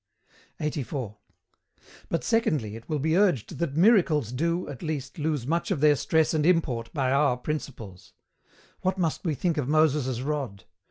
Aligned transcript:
84. 0.59 1.19
But, 2.09 2.23
secondly 2.23 2.75
it 2.75 2.89
will 2.89 2.97
be 2.97 3.15
urged 3.15 3.59
that 3.59 3.75
miracles 3.77 4.31
do, 4.31 4.67
at 4.67 4.81
least, 4.81 5.19
lose 5.19 5.45
much 5.45 5.69
of 5.69 5.79
their 5.79 5.95
stress 5.95 6.33
and 6.33 6.43
import 6.43 6.91
by 6.91 7.11
our 7.11 7.37
principles. 7.37 8.13
What 8.81 8.97
must 8.97 9.23
we 9.25 9.35
think 9.35 9.57
of 9.57 9.67
Moses' 9.69 10.19
rod? 10.21 10.63